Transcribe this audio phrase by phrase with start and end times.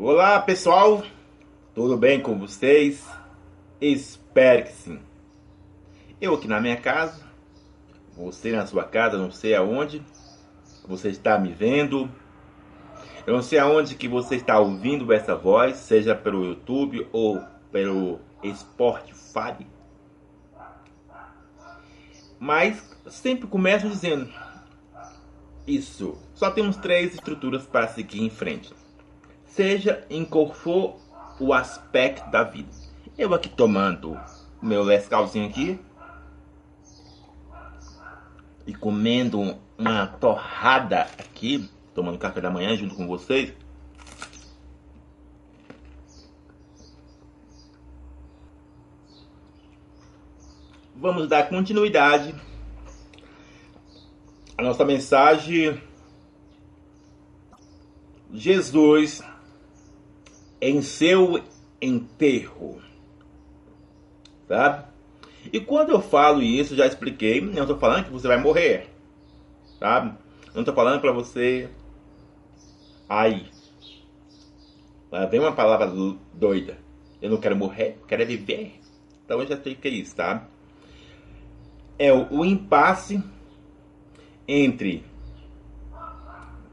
[0.00, 1.02] Olá pessoal,
[1.74, 3.04] tudo bem com vocês?
[3.80, 5.00] Espero que sim.
[6.20, 7.20] Eu aqui na minha casa,
[8.16, 10.00] você na sua casa, não sei aonde
[10.86, 12.08] você está me vendo.
[13.26, 17.42] Eu não sei aonde que você está ouvindo essa voz, seja pelo YouTube ou
[17.72, 18.20] pelo
[18.54, 19.66] Spotify.
[22.38, 24.32] Mas sempre começo dizendo
[25.66, 26.16] isso.
[26.34, 28.72] Só temos três estruturas para seguir em frente.
[29.58, 31.00] Seja em qual for
[31.40, 32.68] o aspecto da vida.
[33.18, 34.16] Eu aqui tomando
[34.62, 35.80] meu lescalzinho aqui
[38.64, 43.52] e comendo uma torrada aqui, tomando café da manhã junto com vocês.
[50.94, 52.32] Vamos dar continuidade
[54.56, 55.82] à nossa mensagem.
[58.32, 59.20] Jesus
[60.60, 61.42] em seu
[61.80, 62.80] enterro.
[64.46, 64.86] Sabe?
[65.52, 68.90] E quando eu falo isso, já expliquei, não estou falando que você vai morrer.
[69.78, 70.16] Sabe?
[70.54, 71.68] Não estou falando para você.
[73.08, 73.46] Aí.
[75.30, 75.90] Vem uma palavra
[76.34, 76.78] doida.
[77.20, 78.78] Eu não quero morrer, quero viver.
[79.24, 80.46] Então eu já expliquei isso, tá?
[81.98, 83.22] É o, o impasse
[84.46, 85.04] entre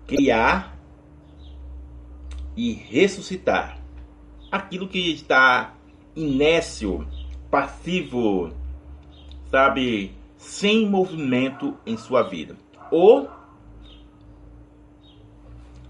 [0.06, 0.78] criar
[2.56, 3.75] e ressuscitar
[4.56, 5.76] aquilo que está
[6.16, 7.08] inércio,
[7.50, 8.54] passivo,
[9.50, 12.56] sabe, sem movimento em sua vida.
[12.92, 13.30] Ou,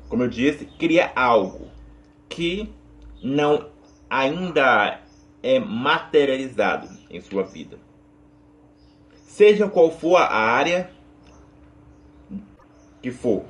[0.09, 1.67] como eu disse, cria algo
[2.29, 2.73] que
[3.23, 3.69] não
[4.09, 5.01] ainda
[5.41, 7.79] é materializado em sua vida.
[9.27, 10.89] Seja qual for a área
[13.01, 13.45] que for.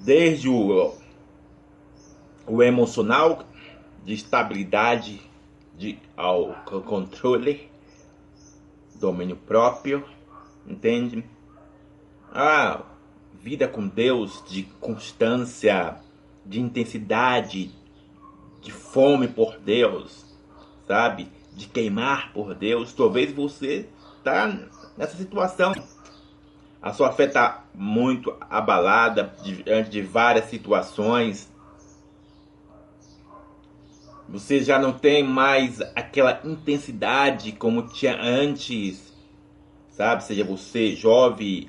[0.00, 0.94] Desde o,
[2.46, 3.44] o emocional,
[4.04, 5.20] de estabilidade
[5.76, 6.54] de, ao
[6.84, 7.68] controle,
[8.96, 10.04] domínio próprio,
[10.66, 11.24] entende?
[12.32, 12.82] A
[13.42, 15.96] vida com Deus de constância,
[16.46, 17.70] de intensidade,
[18.60, 20.24] de fome por Deus,
[20.86, 21.28] sabe?
[21.52, 22.92] De queimar por Deus.
[22.92, 23.88] Talvez você
[24.22, 24.46] tá
[24.96, 25.74] nessa situação.
[26.80, 31.51] A sua fé está muito abalada diante de várias situações.
[34.32, 39.12] Você já não tem mais aquela intensidade como tinha antes,
[39.90, 40.24] sabe?
[40.24, 41.68] Seja você jovem,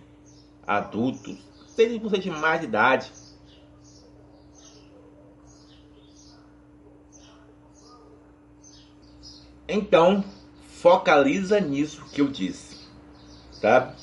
[0.65, 1.37] adulto,
[1.67, 3.11] seja você de mais idade.
[9.67, 10.23] Então,
[10.67, 12.87] focaliza nisso que eu disse,
[13.61, 13.93] tá?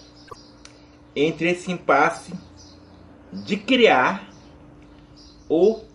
[1.14, 2.32] entre esse impasse
[3.32, 4.28] de criar
[5.48, 5.89] ou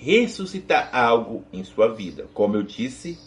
[0.00, 2.28] ressuscitar algo em sua vida.
[2.32, 3.18] Como eu disse,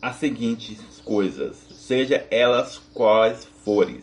[0.00, 4.02] as seguintes coisas, seja elas quais forem: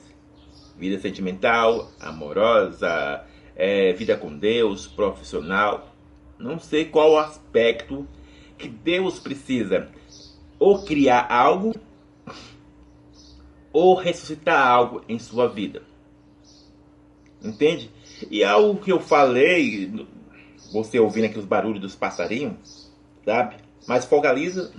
[0.78, 3.26] vida sentimental, amorosa,
[3.56, 5.94] é, vida com Deus, profissional.
[6.38, 8.08] Não sei qual aspecto
[8.58, 9.90] que Deus precisa
[10.58, 11.74] ou criar algo
[13.72, 15.84] ou ressuscitar algo em sua vida.
[17.42, 17.92] Entende?
[18.30, 19.92] E algo que eu falei,
[20.72, 22.92] você ouvindo aqui os barulhos dos passarinhos,
[23.24, 23.58] sabe?
[23.88, 24.74] Mas focaliza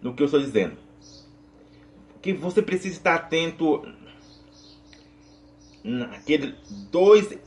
[0.00, 0.76] no que eu estou dizendo.
[2.22, 3.82] Que você precisa estar atento
[5.82, 6.54] naquele
[6.90, 7.38] dois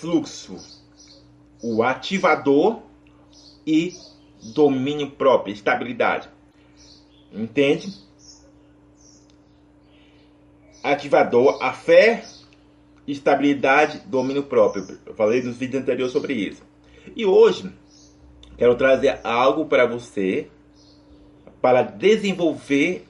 [0.00, 0.82] fluxos,
[1.62, 2.82] o ativador
[3.66, 3.92] e
[4.54, 6.28] domínio próprio, estabilidade.
[7.32, 8.08] Entende?
[10.82, 12.24] ativador, a fé,
[13.12, 14.98] estabilidade, domínio próprio.
[15.06, 16.62] Eu falei nos vídeos anteriores sobre isso.
[17.16, 17.72] E hoje
[18.56, 20.50] quero trazer algo para você
[21.60, 23.06] para desenvolver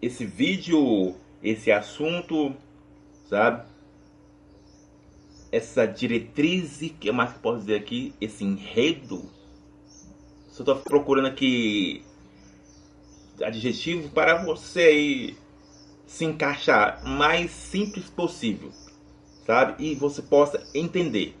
[0.00, 2.54] esse vídeo, esse assunto,
[3.28, 3.64] sabe?
[5.52, 9.22] Essa diretriz, que mais que posso dizer aqui, esse enredo.
[10.48, 12.02] Só estou procurando aqui
[13.42, 15.36] adjetivo para você aí
[16.12, 18.70] se encaixar mais simples possível,
[19.46, 19.82] sabe?
[19.82, 21.34] E você possa entender.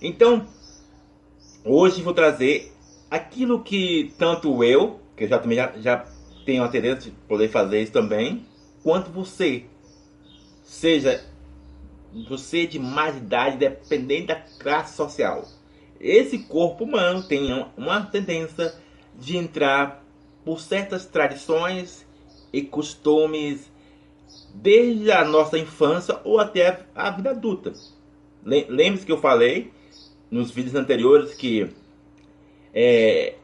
[0.00, 0.46] Então,
[1.64, 2.72] hoje vou trazer
[3.10, 6.06] aquilo que tanto eu, que eu já também já, já
[6.46, 8.46] tenho a tendência de poder fazer isso também,
[8.84, 9.64] quanto você,
[10.62, 11.24] seja
[12.28, 15.44] você de mais idade, dependente da classe social.
[16.00, 18.72] Esse corpo humano tem uma tendência
[19.18, 20.04] de entrar
[20.44, 22.06] por certas tradições
[22.52, 23.70] e costumes
[24.54, 27.72] desde a nossa infância ou até a vida adulta.
[28.44, 29.70] Lembre-se que eu falei
[30.30, 31.70] nos vídeos anteriores que
[32.74, 33.34] é,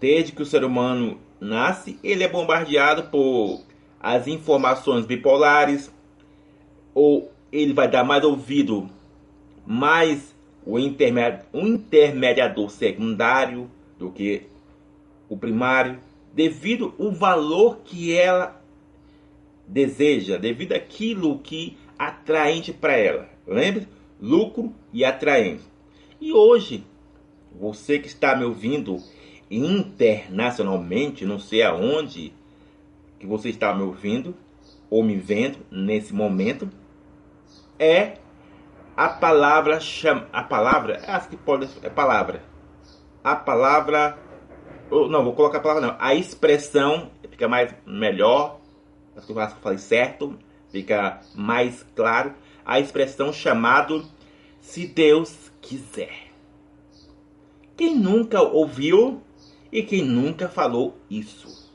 [0.00, 3.62] desde que o ser humano nasce, ele é bombardeado por
[4.00, 5.92] as informações bipolares,
[6.94, 8.88] ou ele vai dar mais ouvido
[9.66, 10.34] mais
[10.64, 14.46] o, intermedi o intermediador secundário do que
[15.28, 15.98] o primário,
[16.32, 18.62] devido ao valor que ela
[19.66, 23.28] deseja, devido àquilo que atraente para ela.
[23.46, 23.88] Lembre?
[24.20, 25.64] Lucro e atraente.
[26.20, 26.84] E hoje,
[27.52, 28.96] você que está me ouvindo
[29.50, 32.32] internacionalmente, não sei aonde
[33.18, 34.34] que você está me ouvindo
[34.90, 36.68] ou me vendo nesse momento,
[37.78, 38.14] é
[38.96, 42.42] a palavra chama a palavra, acho que pode é palavra.
[43.22, 44.18] A palavra
[44.90, 48.60] não, vou colocar a palavra não, a expressão fica mais melhor,
[49.16, 50.38] acho que eu falei certo,
[50.70, 54.04] fica mais claro, a expressão chamado
[54.60, 56.28] se Deus quiser.
[57.76, 59.22] Quem nunca ouviu
[59.70, 61.70] e quem nunca falou isso?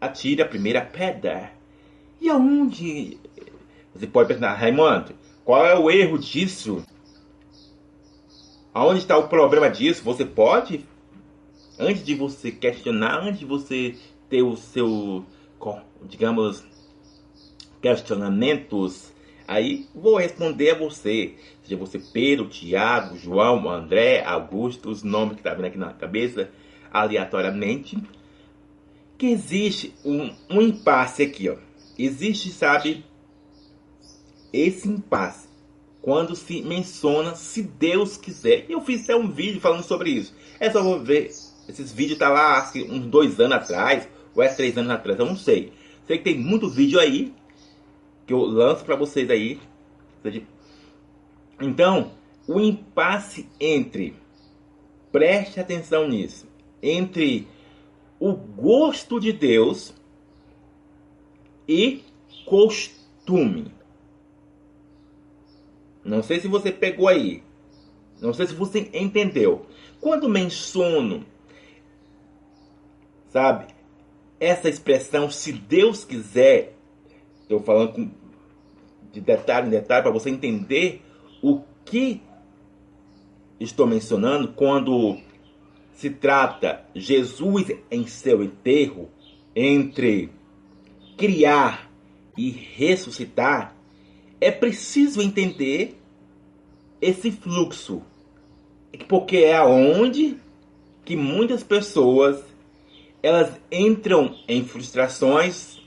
[0.00, 1.52] Atire a primeira pedra.
[2.20, 3.18] E aonde?
[3.94, 5.14] Você pode pensar, Raimundo,
[5.44, 6.84] qual é o erro disso?
[8.74, 10.02] Aonde está o problema disso?
[10.04, 10.86] Você pode,
[11.78, 13.94] antes de você questionar, antes de você
[14.28, 15.24] ter o seu,
[16.02, 16.64] digamos,
[17.80, 19.12] questionamentos,
[19.46, 21.34] aí vou responder a você.
[21.62, 26.50] Seja você Pedro, Tiago, João, André, Augusto, os nomes que tá vindo aqui na cabeça,
[26.90, 27.96] aleatoriamente.
[29.18, 31.56] Que existe um, um impasse aqui, ó.
[31.98, 33.04] Existe, sabe,
[34.52, 35.48] esse impasse
[36.02, 38.66] quando se menciona se Deus quiser.
[38.68, 40.34] Eu fiz até um vídeo falando sobre isso.
[40.60, 41.30] É só ver.
[41.68, 45.26] Esses vídeos tá lá assim, uns dois anos atrás, ou é três anos atrás, eu
[45.26, 45.72] não sei.
[46.06, 47.34] Sei que tem muito vídeo aí
[48.26, 49.60] que eu lanço para vocês aí.
[51.60, 52.12] Então,
[52.46, 54.14] o impasse entre,
[55.12, 56.46] preste atenção nisso,
[56.82, 57.46] entre
[58.18, 59.94] o gosto de Deus
[61.68, 62.02] e
[62.44, 63.72] costume.
[66.04, 67.42] Não sei se você pegou aí.
[68.20, 69.66] Não sei se você entendeu.
[70.00, 71.26] Quando menciono,
[73.28, 73.66] sabe,
[74.38, 76.74] essa expressão, se Deus quiser,
[77.42, 78.10] estou falando com,
[79.12, 81.02] de detalhe em detalhe para você entender
[81.42, 82.20] o que
[83.58, 85.18] estou mencionando quando
[85.94, 89.08] se trata Jesus em seu enterro
[89.54, 90.30] entre
[91.16, 91.90] criar
[92.36, 93.74] e ressuscitar
[94.38, 95.98] é preciso entender
[97.00, 98.02] esse fluxo.
[99.08, 100.36] Porque é aonde
[101.04, 102.44] que muitas pessoas
[103.26, 105.82] elas entram em frustrações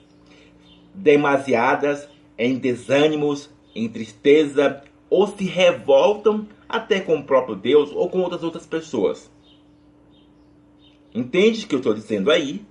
[0.93, 8.19] demasiadas, em desânimos, em tristeza, ou se revoltam até com o próprio Deus ou com
[8.19, 9.31] outras outras pessoas.
[11.15, 12.65] Entende o que eu estou dizendo aí?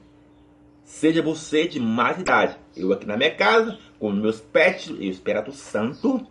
[0.85, 2.57] Seja você de mais idade.
[2.77, 6.27] Eu aqui na minha casa, com meus pets e o Espírito Santo.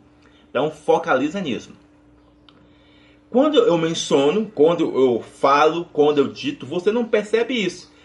[0.49, 1.73] Então focaliza nisso.
[3.31, 7.96] Quando eu menciono, quando eu falo, quando eu dito, você não percebe isso.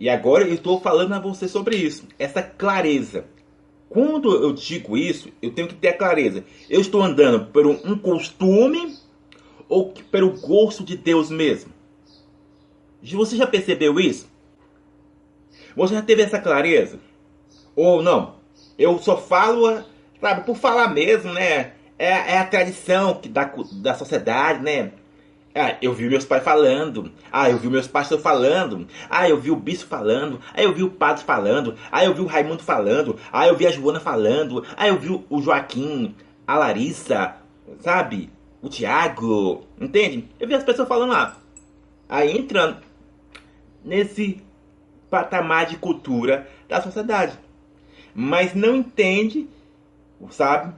[0.00, 2.08] E agora eu estou falando a você sobre isso.
[2.18, 3.26] Essa clareza.
[3.90, 6.42] Quando eu digo isso, eu tenho que ter a clareza.
[6.70, 8.96] Eu estou andando por um costume
[9.68, 11.70] ou pelo gosto de Deus mesmo?
[13.02, 14.28] Você já percebeu isso?
[15.76, 16.98] Você já teve essa clareza?
[17.76, 18.36] Ou não?
[18.78, 19.84] Eu só falo,
[20.20, 21.74] sabe, por falar mesmo, né?
[21.98, 24.92] É, é a tradição que da, da sociedade, né?
[25.54, 27.10] Ah, eu vi meus pais falando.
[27.32, 28.86] Ah, eu vi meus pastores falando.
[29.08, 30.40] Ah, eu vi o bispo falando.
[30.54, 31.74] Ah, eu vi o padre falando.
[31.90, 33.16] Ah, eu vi o Raimundo falando.
[33.32, 34.64] Ah, eu vi a Joana falando.
[34.76, 36.14] Ah, eu vi o Joaquim,
[36.46, 37.34] a Larissa,
[37.80, 38.30] sabe?
[38.62, 39.66] O Tiago.
[39.80, 40.28] Entende?
[40.38, 41.36] Eu vi as pessoas falando lá.
[42.08, 42.78] Aí entrando
[43.84, 44.40] nesse
[45.10, 47.36] patamar de cultura da sociedade.
[48.14, 49.48] Mas não entende,
[50.30, 50.74] sabe,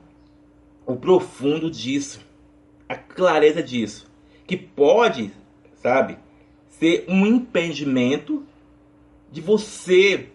[0.87, 2.21] o profundo disso,
[2.89, 4.11] a clareza disso,
[4.53, 5.33] que pode,
[5.77, 6.19] sabe,
[6.69, 8.45] ser um impedimento
[9.31, 10.29] de você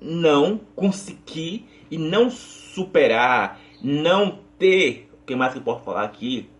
[0.00, 6.50] não conseguir e não superar, não ter, o que mais que eu posso falar aqui,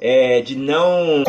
[0.00, 1.22] é de não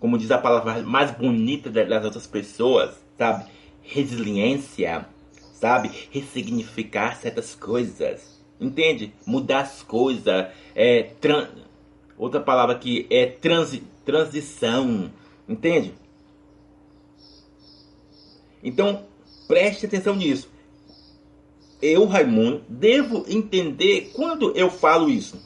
[0.00, 3.50] como diz a palavra mais bonita das outras pessoas, sabe?
[3.82, 5.06] Resiliência,
[5.52, 5.90] sabe?
[6.10, 9.12] Ressignificar certas coisas, entende?
[9.26, 11.02] Mudar as coisas, é.
[12.18, 13.82] Outra palavra que é transi...
[14.04, 15.10] transição,
[15.48, 15.94] entende?
[18.62, 19.06] Então,
[19.48, 20.50] Preste atenção nisso.
[21.80, 25.42] Eu, Raimundo, devo entender quando eu falo isso.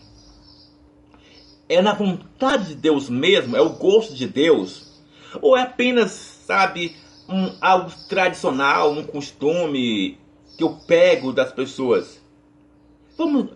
[1.69, 3.57] É na vontade de Deus mesmo?
[3.57, 5.01] É o gosto de Deus?
[5.41, 6.97] Ou é apenas, sabe,
[7.29, 10.19] um, algo tradicional, um costume
[10.59, 12.21] que eu pego das pessoas?
[13.17, 13.51] Vamos,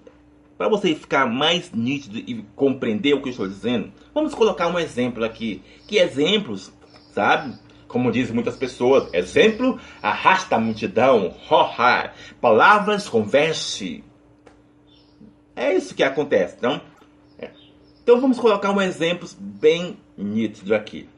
[0.56, 4.78] para você ficar mais nítido e compreender o que eu estou dizendo, vamos colocar um
[4.78, 5.62] exemplo aqui.
[5.86, 6.72] Que exemplos,
[7.12, 7.58] sabe?
[7.86, 14.02] Como dizem muitas pessoas, exemplo arrasta a multidão, ha, palavras convence.
[15.54, 16.56] É isso que acontece.
[16.58, 16.80] Então,
[17.38, 17.50] é.
[18.02, 21.08] então vamos colocar um exemplo bem nítido aqui.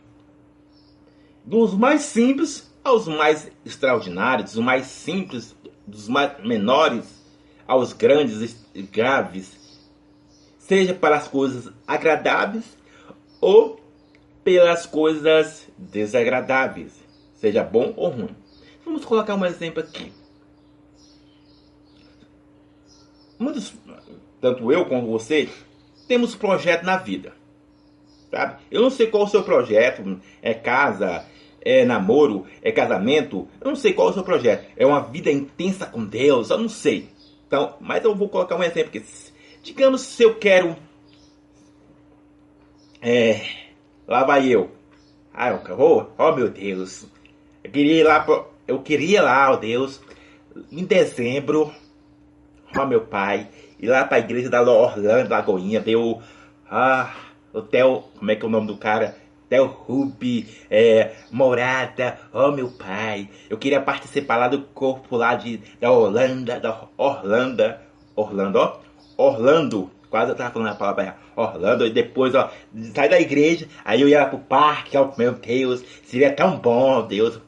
[1.44, 7.17] Dos mais simples aos mais extraordinários, dos mais simples, dos mais menores
[7.68, 9.52] aos grandes e graves,
[10.58, 12.64] seja para as coisas agradáveis
[13.40, 13.78] ou
[14.42, 16.92] pelas coisas desagradáveis,
[17.34, 18.34] seja bom ou ruim.
[18.84, 20.10] Vamos colocar um exemplo aqui.
[23.38, 23.74] Muitos,
[24.40, 25.48] tanto eu como você,
[26.08, 27.34] temos projeto na vida.
[28.30, 28.62] Sabe?
[28.70, 31.24] Eu não sei qual o seu projeto, é casa,
[31.60, 34.66] é namoro, é casamento, eu não sei qual o seu projeto.
[34.76, 37.08] É uma vida intensa com Deus, eu não sei.
[37.48, 39.04] Então, mas eu vou colocar um exemplo aqui.
[39.62, 40.76] Digamos se eu quero.
[43.00, 43.40] É,
[44.06, 44.70] lá vai eu.
[45.32, 47.06] Ah, eu, oh, oh meu Deus.
[47.64, 48.26] Eu queria ir lá,
[48.66, 50.00] eu queria lá, oh Deus,
[50.70, 51.72] em dezembro,
[52.76, 56.20] ó oh, meu pai, ir lá para a igreja da Orlando, Lagoinha, ver o,
[56.70, 57.14] ah,
[57.70, 59.16] Theo, como é que é o nome do cara?
[59.48, 65.58] Del Ruby, é, Morada, oh meu pai, eu queria participar lá do corpo lá de,
[65.80, 67.74] da Holanda, da Orlando,
[68.14, 68.78] Orlando, ó,
[69.16, 72.50] Orlando, quase eu tava falando a palavra Orlando, e depois, ó,
[72.94, 77.40] sai da igreja, aí eu ia pro parque, ó, meu Deus, seria tão bom, Deus,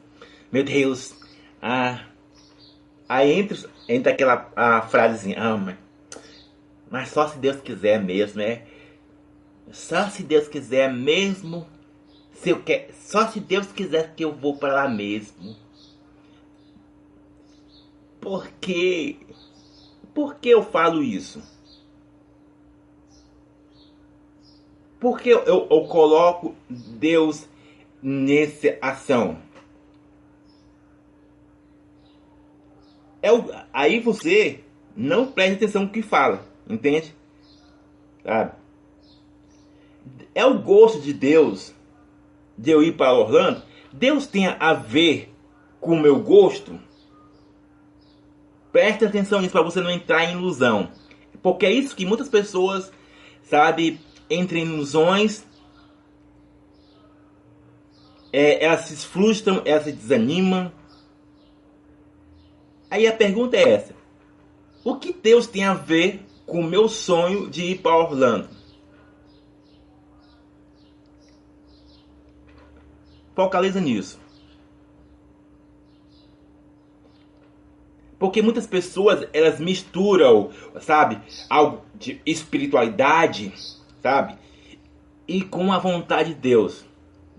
[0.51, 1.15] meu Deus,
[1.61, 1.99] ah,
[3.07, 5.75] aí entra, entra aquela a frasezinha, ah, mas,
[6.89, 8.63] mas só se Deus quiser mesmo, né?
[9.71, 11.65] Só se Deus quiser mesmo
[12.41, 15.55] se eu quer, só se Deus quiser que eu vou para lá mesmo.
[18.19, 19.17] Por quê?
[20.11, 21.39] Por que eu falo isso?
[24.99, 27.47] Porque eu, eu, eu coloco Deus
[28.01, 29.37] nessa ação.
[33.21, 34.63] É o, aí você
[34.95, 37.15] não presta atenção no que fala, entende?
[38.23, 38.53] Sabe?
[40.33, 41.75] É o gosto de Deus
[42.57, 45.33] de eu ir para Orlando, Deus tenha a ver
[45.79, 46.79] com o meu gosto?
[48.71, 50.91] Preste atenção nisso para você não entrar em ilusão.
[51.41, 52.91] Porque é isso que muitas pessoas,
[53.43, 55.43] sabe, entram em ilusões,
[58.31, 60.71] é, elas se frustram, elas se desanimam.
[62.89, 63.95] Aí a pergunta é essa:
[64.83, 68.60] o que Deus tem a ver com o meu sonho de ir para Orlando?
[73.35, 74.19] Focaliza nisso.
[78.19, 81.19] Porque muitas pessoas, elas misturam, sabe,
[81.49, 83.51] algo de espiritualidade,
[84.01, 84.35] sabe?
[85.27, 86.85] E com a vontade de Deus.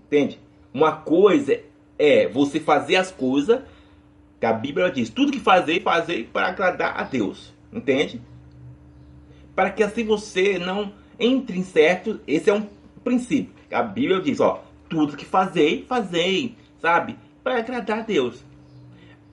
[0.05, 0.39] Entende?
[0.73, 1.57] Uma coisa
[1.97, 3.61] é você fazer as coisas
[4.41, 7.53] que a Bíblia diz, tudo que fazer, fazer para agradar a Deus.
[7.71, 8.21] Entende?
[9.55, 12.67] Para que assim você não entre em certo, esse é um
[13.03, 13.53] princípio.
[13.71, 17.17] A Bíblia diz, ó, tudo que fazei, fazei, sabe?
[17.43, 18.43] Para agradar a Deus.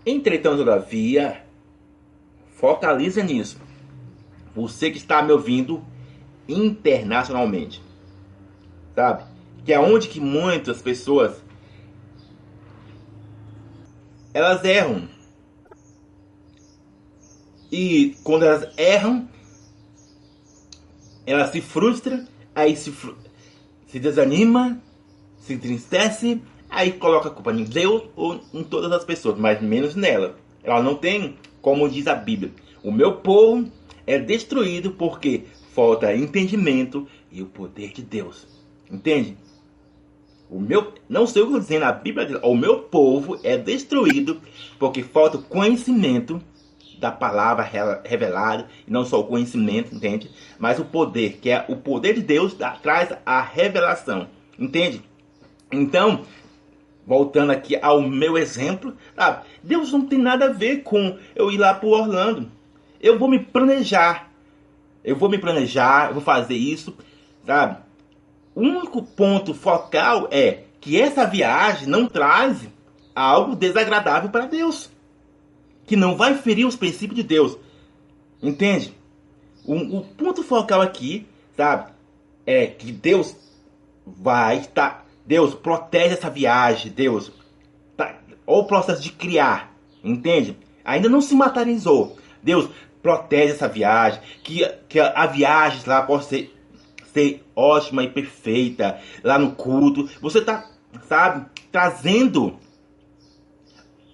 [0.04, 1.44] Entretanto, todavia,
[2.56, 3.58] focaliza nisso.
[4.54, 5.84] Você que está me ouvindo
[6.48, 7.82] internacionalmente,
[8.94, 9.24] sabe?
[9.64, 11.42] Que é onde que muitas pessoas
[14.32, 15.06] elas erram.
[17.70, 19.28] E quando elas erram,
[21.26, 22.92] elas se frustram, aí se,
[23.86, 24.80] se desanima
[25.40, 29.96] se entristece, aí coloca a culpa em Deus ou em todas as pessoas, mas menos
[29.96, 30.36] nela.
[30.62, 32.52] Ela não tem, como diz a Bíblia,
[32.84, 33.68] o meu povo
[34.06, 35.44] é destruído porque
[35.74, 38.46] falta entendimento e o poder de Deus.
[38.90, 39.36] Entende?
[40.48, 43.56] O meu, não sei o que eu dizendo, a Bíblia diz, o meu povo é
[43.56, 44.40] destruído
[44.78, 46.42] porque falta conhecimento
[46.98, 47.64] da palavra
[48.04, 50.30] revelada, e não só o conhecimento, entende?
[50.58, 54.28] Mas o poder, que é o poder de Deus, traz a revelação,
[54.58, 55.02] entende?
[55.72, 56.24] Então,
[57.06, 59.46] voltando aqui ao meu exemplo, sabe?
[59.62, 62.50] Deus não tem nada a ver com eu ir lá para Orlando.
[63.00, 64.30] Eu vou me planejar.
[65.02, 66.94] Eu vou me planejar, eu vou fazer isso,
[67.46, 67.78] sabe?
[68.54, 72.68] O único ponto focal é que essa viagem não traz
[73.14, 74.90] algo desagradável para Deus.
[75.86, 77.58] que não vai ferir os princípios de Deus.
[78.40, 78.94] Entende?
[79.64, 81.90] O, o ponto focal aqui, sabe,
[82.46, 83.34] é que Deus
[84.06, 85.04] vai estar.
[85.26, 87.32] Deus protege essa viagem, Deus.
[87.96, 90.56] Tá, ou o processo de criar, entende?
[90.84, 92.16] Ainda não se materializou.
[92.42, 92.68] Deus
[93.02, 96.54] protege essa viagem, que, que a, a viagem lá possa ser,
[97.12, 100.08] ser ótima e perfeita, lá no culto.
[100.20, 100.68] Você tá,
[101.08, 102.58] sabe, trazendo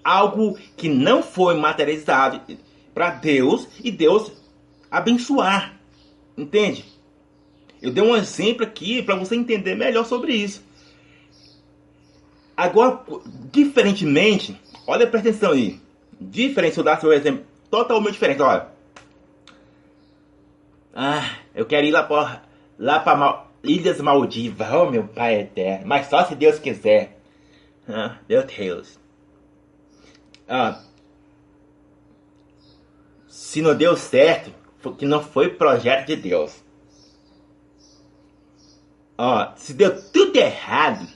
[0.05, 2.41] algo que não foi materializado
[2.95, 4.33] para Deus e Deus
[4.91, 5.75] abençoar.
[6.37, 6.85] Entende?
[7.81, 10.65] Eu dei um exemplo aqui para você entender melhor sobre isso.
[12.57, 13.01] Agora,
[13.53, 15.81] diferentemente, olha, presta atenção aí.
[16.19, 18.41] Diferente, eu dar seu exemplo totalmente diferente.
[18.41, 18.69] Olha.
[20.95, 22.43] Ah, eu quero ir lá para
[22.79, 24.73] lá para Mal, Ilhas Maldivas.
[24.73, 25.87] Oh, meu pai eterno.
[25.87, 27.19] Mas só se Deus quiser.
[27.87, 28.99] Ah, meu Deus.
[30.49, 30.81] Ah,
[33.29, 34.51] se não deu certo,
[34.97, 36.65] que não foi projeto de Deus.
[39.19, 41.07] Ó, se deu tudo errado,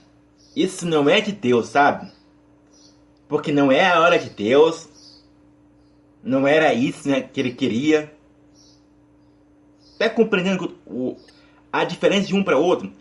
[0.63, 2.11] isso não é de Deus, sabe?
[3.29, 4.89] Porque não é a hora de Deus.
[6.23, 8.13] Não era isso né, que ele queria.
[9.99, 10.77] Tá compreendendo
[11.73, 12.93] a diferença de um para outro?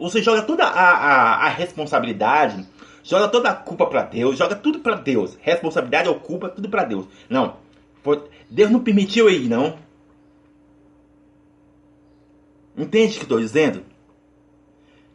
[0.00, 2.64] Você joga toda a, a, a responsabilidade,
[3.02, 5.36] joga toda a culpa para Deus, joga tudo para Deus.
[5.40, 7.06] Responsabilidade ou culpa, tudo para Deus.
[7.28, 7.56] Não.
[8.48, 9.76] Deus não permitiu aí, não.
[12.76, 13.84] Entende o que estou dizendo?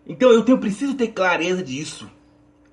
[0.08, 2.10] Então eu tenho preciso ter clareza disso.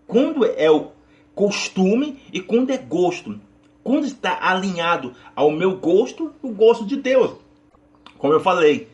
[0.06, 0.92] Quando é o
[1.34, 3.40] costume e quando é gosto.
[3.82, 7.36] Quando está alinhado ao meu gosto, o gosto de Deus.
[8.18, 8.88] Como eu falei.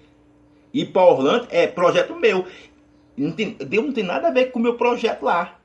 [0.73, 2.47] E para Orlando é projeto meu.
[3.17, 5.59] Não tem, Deus não tem nada a ver com o meu projeto lá.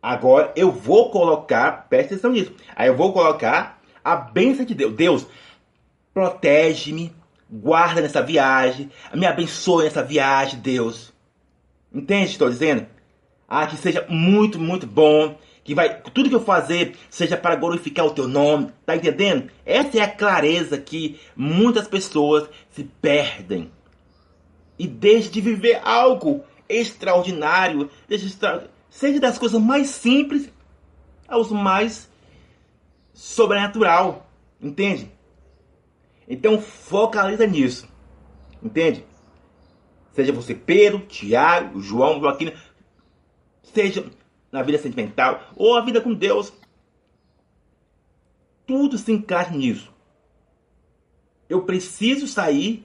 [0.00, 2.52] Agora eu vou colocar, presta atenção nisso.
[2.76, 4.94] Aí eu vou colocar a bênção de Deus.
[4.94, 5.26] Deus,
[6.14, 7.12] protege-me,
[7.50, 11.12] guarda nessa viagem, me abençoe nessa viagem, Deus.
[11.92, 12.86] Entende o que estou dizendo?
[13.48, 15.38] Ah, que seja muito, muito bom.
[15.64, 18.70] Que vai, tudo que eu fazer seja para glorificar o teu nome.
[18.84, 19.50] Tá entendendo?
[19.64, 23.70] Essa é a clareza que muitas pessoas se perdem.
[24.78, 27.90] E deixe de viver algo extraordinário.
[28.08, 28.70] Extra...
[28.90, 30.50] Seja das coisas mais simples
[31.26, 32.08] aos mais
[33.14, 34.30] sobrenatural.
[34.60, 35.10] Entende?
[36.28, 37.88] Então focaliza nisso.
[38.62, 39.04] Entende?
[40.18, 42.52] Seja você Pedro, Tiago, João, Joaquim,
[43.62, 44.04] seja
[44.50, 46.52] na vida sentimental ou a vida com Deus.
[48.66, 49.92] Tudo se encaixa nisso.
[51.48, 52.84] Eu preciso sair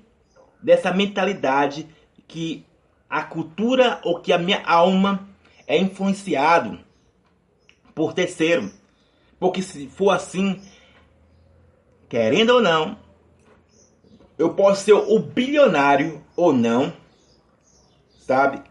[0.62, 1.88] dessa mentalidade
[2.28, 2.63] que
[3.10, 5.28] a cultura ou que a minha alma
[5.65, 6.80] é influenciado
[7.96, 8.72] por terceiro.
[9.39, 10.62] Porque se for assim,
[12.08, 12.96] querendo ou não,
[14.38, 17.02] eu posso ser o bilionário ou não,
[18.25, 18.62] sabe?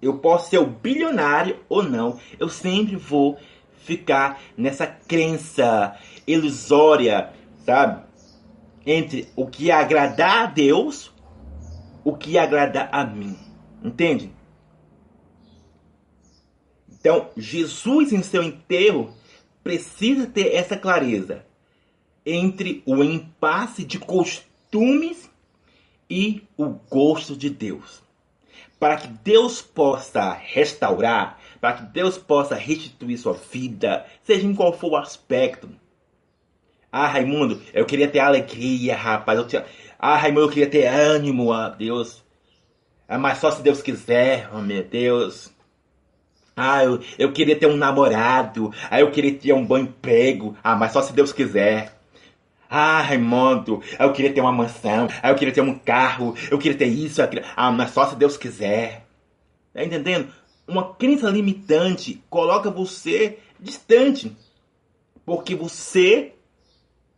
[0.00, 3.38] Eu posso ser o bilionário ou não, eu sempre vou
[3.78, 5.96] ficar nessa crença
[6.26, 7.32] ilusória,
[7.64, 8.04] sabe?
[8.84, 11.12] Entre o que agradar a Deus,
[12.04, 13.38] o que agradar a mim.
[13.82, 14.32] Entende?
[16.90, 19.12] Então, Jesus em seu enterro
[19.62, 21.44] precisa ter essa clareza
[22.24, 25.30] entre o impasse de costumes
[26.08, 28.02] e o gosto de Deus
[28.82, 34.72] para que Deus possa restaurar, para que Deus possa restituir sua vida, seja em qual
[34.72, 35.68] for o aspecto.
[36.90, 39.38] Ah, Raimundo, eu queria ter alegria, rapaz.
[39.38, 39.64] Eu tinha...
[39.96, 42.24] Ah, Raimundo, eu queria ter ânimo, ah, Deus.
[43.06, 45.52] Ah, mas só se Deus quiser, oh meu Deus.
[46.56, 48.74] Ah, eu, eu queria ter um namorado.
[48.90, 50.56] Ah, eu queria ter um bom emprego.
[50.60, 52.01] Ah, mas só se Deus quiser.
[52.74, 56.86] Ah, Raimundo, eu queria ter uma mansão, eu queria ter um carro, eu queria ter
[56.86, 57.44] isso, queria...
[57.54, 59.04] ah, mas só se Deus quiser.
[59.74, 60.32] Tá entendendo?
[60.66, 64.34] Uma crença limitante coloca você distante,
[65.22, 66.32] porque você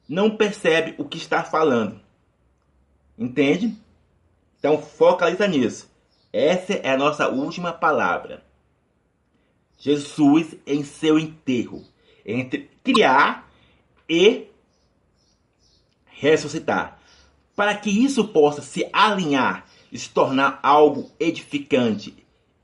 [0.09, 2.01] não percebe o que está falando.
[3.17, 3.77] Entende?
[4.59, 5.89] Então focaliza nisso.
[6.33, 8.43] Essa é a nossa última palavra.
[9.79, 11.85] Jesus em seu enterro,
[12.27, 13.49] entre criar
[14.09, 14.49] e
[16.19, 16.99] ressuscitar.
[17.55, 22.15] Para que isso possa se alinhar e se tornar algo edificante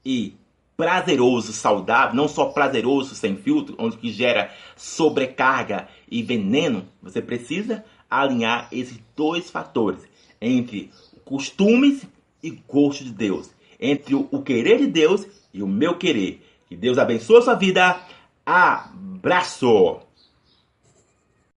[0.05, 0.35] e
[0.77, 7.85] prazeroso, saudável, não só prazeroso sem filtro, onde que gera sobrecarga e veneno, você precisa
[8.09, 10.03] alinhar esses dois fatores
[10.41, 10.91] entre
[11.25, 12.07] costumes
[12.43, 16.43] e gosto de Deus, entre o querer de Deus e o meu querer.
[16.67, 18.01] Que Deus abençoe a sua vida.
[18.45, 20.10] Abraço!